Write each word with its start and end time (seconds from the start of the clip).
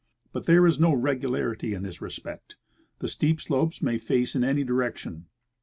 But 0.33 0.47
there 0.47 0.65
is 0.65 0.79
no 0.79 0.93
regularity 0.95 1.75
in 1.75 1.83
this 1.83 2.01
respect; 2.01 2.55
the 2.97 3.07
steep 3.07 3.37
slojDes 3.37 3.83
may 3.83 3.99
face 3.99 4.35
in 4.35 4.43
any 4.43 4.63
direction. 4.63 5.27